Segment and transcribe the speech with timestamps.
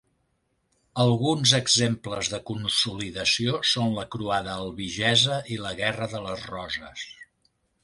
[1.01, 7.09] Alguns exemples de consolidació són la croada albigesa i la Guerra de les roses.